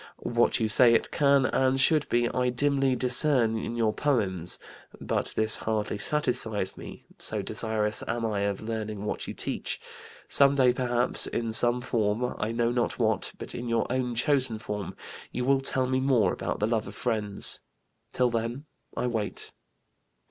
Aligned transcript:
What 0.17 0.59
you 0.59 0.67
say 0.67 0.95
it 0.95 1.11
can 1.11 1.45
and 1.45 1.79
should 1.79 2.09
be 2.09 2.27
I 2.29 2.49
dimly 2.49 2.95
discern 2.95 3.55
in 3.59 3.75
your 3.75 3.93
Poems. 3.93 4.57
But 4.99 5.33
this 5.35 5.57
hardly 5.57 5.99
satisfies 5.99 6.75
me 6.75 7.05
so 7.19 7.43
desirous 7.43 8.03
am 8.07 8.25
I 8.25 8.39
of 8.39 8.61
learning 8.61 9.05
what 9.05 9.27
you 9.27 9.35
teach. 9.35 9.79
Some 10.27 10.55
day, 10.55 10.73
perhaps, 10.73 11.27
in 11.27 11.53
some 11.53 11.81
form, 11.81 12.33
I 12.39 12.51
know 12.51 12.71
not 12.71 12.97
what, 12.97 13.31
but 13.37 13.53
in 13.53 13.69
your 13.69 13.85
own 13.91 14.15
chosen 14.15 14.57
form, 14.57 14.95
you 15.31 15.45
will 15.45 15.61
tell 15.61 15.85
me 15.85 15.99
more 15.99 16.33
about 16.33 16.57
the 16.59 16.65
Love 16.67 16.87
of 16.87 16.95
Friends. 16.95 17.59
Till 18.11 18.31
then 18.31 18.65
I 18.97 19.05
wait." 19.05 19.51